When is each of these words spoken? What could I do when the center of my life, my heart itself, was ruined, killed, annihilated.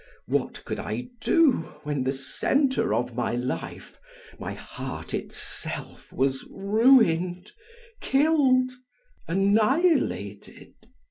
What 0.25 0.65
could 0.65 0.79
I 0.79 1.09
do 1.21 1.75
when 1.83 2.03
the 2.05 2.11
center 2.11 2.91
of 2.91 3.13
my 3.13 3.35
life, 3.35 3.99
my 4.39 4.55
heart 4.55 5.13
itself, 5.13 6.11
was 6.11 6.43
ruined, 6.49 7.51
killed, 7.99 8.71
annihilated. 9.27 10.73